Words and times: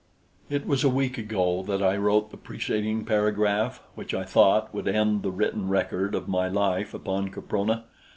It 0.49 0.65
was 0.65 0.83
a 0.83 0.89
week 0.89 1.19
ago 1.19 1.61
that 1.61 1.83
I 1.83 1.95
wrote 1.95 2.31
the 2.31 2.35
preceding 2.37 3.05
paragraph, 3.05 3.83
which 3.93 4.15
I 4.15 4.23
thought 4.23 4.73
would 4.73 4.87
end 4.87 5.21
the 5.21 5.29
written 5.29 5.67
record 5.69 6.15
of 6.15 6.27
my 6.27 6.47
life 6.47 6.95
upon 6.95 7.29
Caprona. 7.29 7.83